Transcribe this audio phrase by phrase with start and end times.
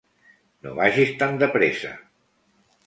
[0.63, 1.95] No vagis tan de pressa.